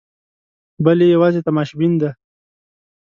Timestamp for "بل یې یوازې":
0.85-1.45